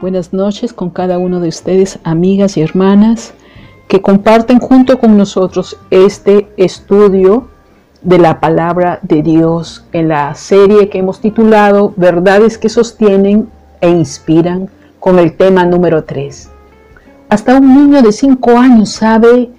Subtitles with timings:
[0.00, 3.34] Buenas noches con cada uno de ustedes, amigas y hermanas,
[3.86, 7.48] que comparten junto con nosotros este estudio
[8.00, 13.50] de la palabra de Dios en la serie que hemos titulado Verdades que sostienen
[13.82, 16.48] e inspiran con el tema número 3.
[17.28, 19.50] Hasta un niño de 5 años sabe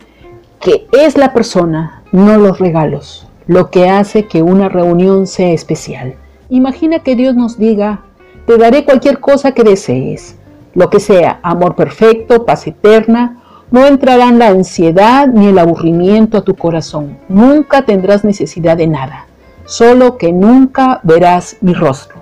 [0.60, 6.16] que es la persona, no los regalos, lo que hace que una reunión sea especial.
[6.50, 8.02] Imagina que Dios nos diga,
[8.46, 10.36] te daré cualquier cosa que desees,
[10.74, 13.38] lo que sea, amor perfecto, paz eterna.
[13.72, 17.18] No entrarán la ansiedad ni el aburrimiento a tu corazón.
[17.30, 19.28] Nunca tendrás necesidad de nada,
[19.66, 22.22] solo que nunca verás mi rostro.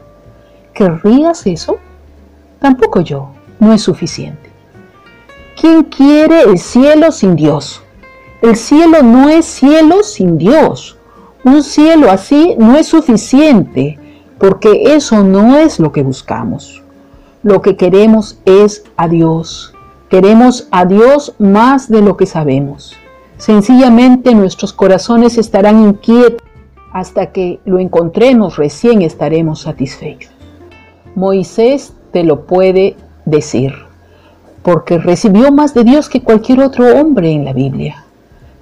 [0.73, 1.79] ¿Querrías eso?
[2.59, 4.49] Tampoco yo, no es suficiente.
[5.59, 7.81] ¿Quién quiere el cielo sin Dios?
[8.41, 10.97] El cielo no es cielo sin Dios.
[11.43, 13.99] Un cielo así no es suficiente
[14.37, 16.81] porque eso no es lo que buscamos.
[17.41, 19.73] Lo que queremos es a Dios.
[20.09, 22.97] Queremos a Dios más de lo que sabemos.
[23.37, 26.41] Sencillamente nuestros corazones estarán inquietos
[26.91, 30.33] hasta que lo encontremos recién estaremos satisfechos.
[31.15, 33.73] Moisés te lo puede decir,
[34.61, 38.03] porque recibió más de Dios que cualquier otro hombre en la Biblia.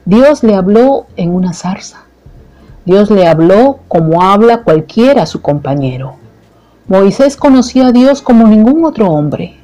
[0.05, 2.05] Dios le habló en una zarza.
[2.85, 6.15] Dios le habló como habla cualquiera a su compañero.
[6.87, 9.57] Moisés conocía a Dios como ningún otro hombre,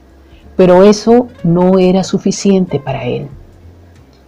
[0.58, 3.30] pero eso no era suficiente para él.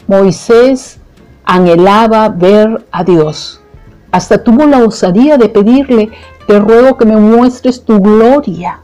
[0.08, 1.00] Moisés
[1.44, 3.60] anhelaba ver a Dios.
[4.12, 6.10] Hasta tuvo la osadía de pedirle,
[6.48, 8.80] te ruego que me muestres tu gloria.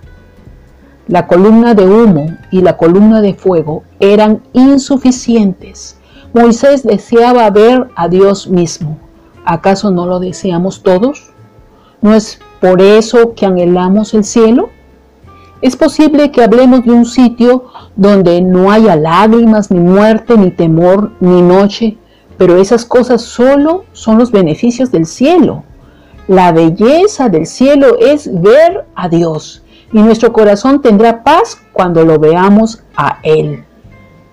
[1.07, 5.97] La columna de humo y la columna de fuego eran insuficientes.
[6.33, 8.97] Moisés deseaba ver a Dios mismo.
[9.45, 11.31] ¿Acaso no lo deseamos todos?
[12.01, 14.69] ¿No es por eso que anhelamos el cielo?
[15.61, 21.11] Es posible que hablemos de un sitio donde no haya lágrimas, ni muerte, ni temor,
[21.19, 21.97] ni noche,
[22.37, 25.63] pero esas cosas solo son los beneficios del cielo.
[26.27, 32.17] La belleza del cielo es ver a Dios y nuestro corazón tendrá paz cuando lo
[32.17, 33.65] veamos a Él.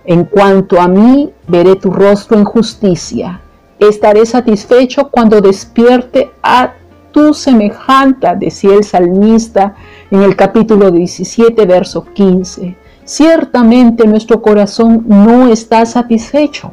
[0.05, 3.43] En cuanto a mí, veré tu rostro en justicia
[3.79, 6.75] Estaré satisfecho cuando despierte a
[7.13, 9.75] tu semejante, decía el salmista
[10.11, 12.77] en el capítulo 17, verso 15.
[13.05, 16.73] Ciertamente nuestro corazón no está satisfecho.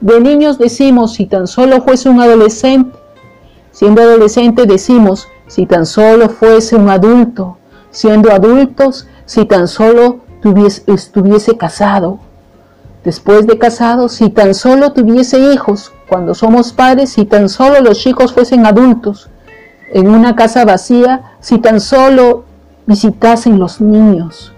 [0.00, 2.98] De niños decimos, si tan solo fuese un adolescente.
[3.70, 7.58] Siendo adolescente decimos, si tan solo fuese un adulto.
[7.90, 10.20] Siendo adultos, si tan solo
[10.86, 12.18] estuviese casado.
[13.04, 17.98] Después de casado, si tan solo tuviese hijos, cuando somos padres, si tan solo los
[17.98, 19.28] chicos fuesen adultos,
[19.92, 22.44] en una casa vacía, si tan solo
[22.86, 24.52] visitasen los niños.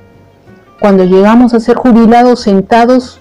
[0.81, 3.21] Cuando llegamos a ser jubilados sentados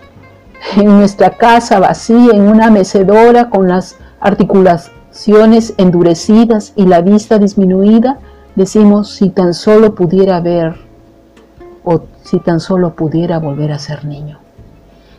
[0.76, 8.20] en nuestra casa vacía, en una mecedora con las articulaciones endurecidas y la vista disminuida,
[8.56, 10.76] decimos si tan solo pudiera ver
[11.84, 14.40] o si tan solo pudiera volver a ser niño.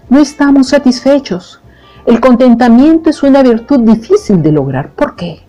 [0.08, 1.60] No estamos satisfechos.
[2.06, 4.90] El contentamiento es una virtud difícil de lograr.
[4.92, 5.43] ¿Por qué?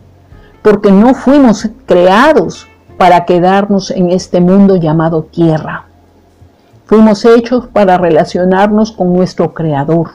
[0.65, 2.65] Porque no fuimos creados
[2.97, 5.85] para quedarnos en este mundo llamado tierra.
[6.87, 10.13] Fuimos hechos para relacionarnos con nuestro Creador.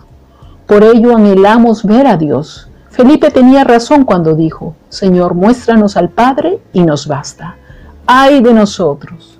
[0.66, 2.68] Por ello anhelamos ver a Dios.
[2.88, 7.54] Felipe tenía razón cuando dijo, Señor, muéstranos al Padre y nos basta.
[8.04, 9.38] Ay de nosotros.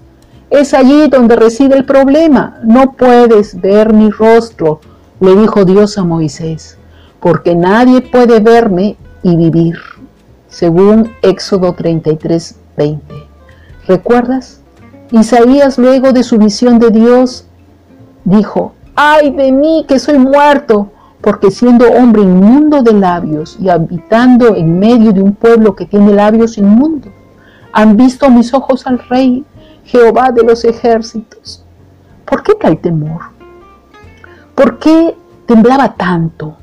[0.49, 2.61] Es allí donde reside el problema.
[2.63, 4.79] No puedes ver mi rostro,
[5.19, 6.79] le dijo Dios a Moisés,
[7.19, 9.77] porque nadie puede verme y vivir,
[10.51, 13.15] según Éxodo 33, 20.
[13.87, 14.61] ¿Recuerdas?
[15.11, 17.47] Isaías luego de su visión de Dios
[18.25, 24.55] dijo, ay de mí que soy muerto, porque siendo hombre inmundo de labios y habitando
[24.57, 27.13] en medio de un pueblo que tiene labios inmundos,
[27.73, 29.45] han visto mis ojos al Rey,
[29.85, 31.65] Jehová de los ejércitos.
[32.25, 33.23] ¿Por qué tal temor?
[34.55, 36.57] ¿Por qué temblaba tanto?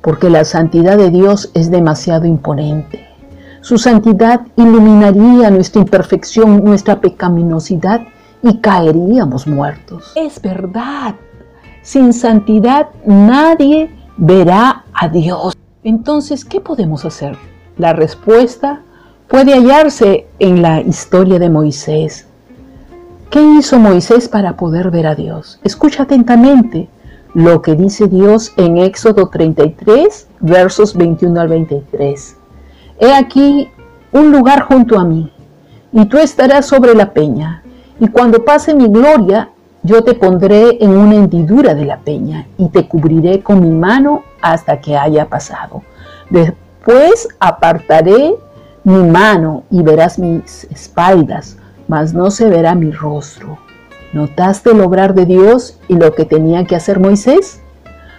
[0.00, 3.05] Porque la santidad de Dios es demasiado imponente.
[3.66, 8.02] Su santidad iluminaría nuestra imperfección, nuestra pecaminosidad
[8.40, 10.12] y caeríamos muertos.
[10.14, 11.16] Es verdad.
[11.82, 15.56] Sin santidad nadie verá a Dios.
[15.82, 17.36] Entonces, ¿qué podemos hacer?
[17.76, 18.82] La respuesta
[19.26, 22.28] puede hallarse en la historia de Moisés.
[23.30, 25.58] ¿Qué hizo Moisés para poder ver a Dios?
[25.64, 26.88] Escucha atentamente
[27.34, 32.36] lo que dice Dios en Éxodo 33, versos 21 al 23.
[32.98, 33.70] He aquí
[34.12, 35.32] un lugar junto a mí,
[35.92, 37.62] y tú estarás sobre la peña,
[38.00, 39.50] y cuando pase mi gloria,
[39.82, 44.24] yo te pondré en una hendidura de la peña y te cubriré con mi mano
[44.42, 45.82] hasta que haya pasado.
[46.28, 48.34] Después apartaré
[48.82, 51.56] mi mano y verás mis espaldas,
[51.86, 53.58] mas no se verá mi rostro.
[54.12, 57.60] ¿Notaste el obrar de Dios y lo que tenía que hacer Moisés?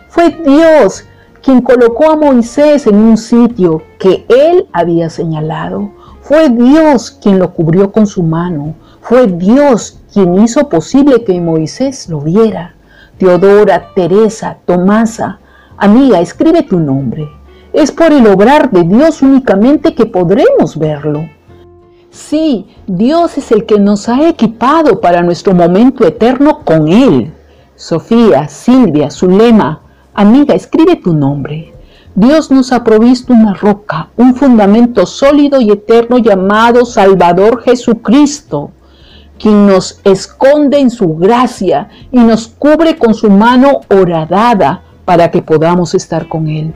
[0.07, 1.05] Fue Dios
[1.47, 5.91] quien colocó a Moisés en un sitio que él había señalado.
[6.19, 8.75] Fue Dios quien lo cubrió con su mano.
[8.99, 12.75] Fue Dios quien hizo posible que Moisés lo viera.
[13.17, 15.39] Teodora, Teresa, Tomasa,
[15.77, 17.29] amiga, escribe tu nombre.
[17.71, 21.29] Es por el obrar de Dios únicamente que podremos verlo.
[22.09, 27.31] Sí, Dios es el que nos ha equipado para nuestro momento eterno con Él.
[27.77, 29.86] Sofía, Silvia, Zulema,
[30.17, 31.73] amiga, escribe tu nombre.
[32.15, 38.71] Dios nos ha provisto una roca, un fundamento sólido y eterno llamado Salvador Jesucristo,
[39.39, 45.43] quien nos esconde en su gracia y nos cubre con su mano horadada para que
[45.43, 46.73] podamos estar con Él.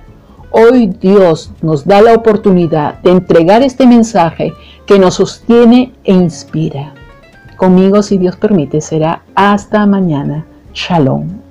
[0.51, 4.53] Hoy Dios nos da la oportunidad de entregar este mensaje
[4.85, 6.93] que nos sostiene e inspira.
[7.57, 10.45] Conmigo, si Dios permite, será hasta mañana.
[10.73, 11.41] Shalom.